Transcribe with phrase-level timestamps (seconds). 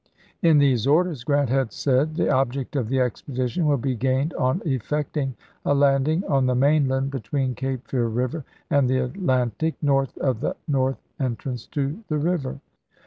[0.41, 4.59] In these orders Grant had said:" The object of the expedition will be gained on
[4.65, 10.39] effecting a landing on the mainland between Cape Fear River and the Atlantic, north of
[10.41, 12.59] the north entrance to the river.